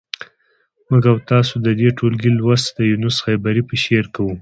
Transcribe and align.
موږ 0.89 1.03
او 1.11 1.17
تاسو 1.31 1.53
د 1.65 1.67
دې 1.79 1.89
ټولګي 1.97 2.31
لوست 2.37 2.67
د 2.73 2.79
یونس 2.91 3.15
خیبري 3.25 3.61
په 3.69 3.75
شعر 3.83 4.05
کوو. 4.15 4.33